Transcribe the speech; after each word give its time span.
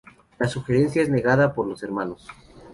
La 0.39 0.47
sugerencia 0.47 1.03
es 1.03 1.09
negada 1.09 1.53
por 1.53 1.67
los 1.67 1.83
hermanos. 1.83 2.27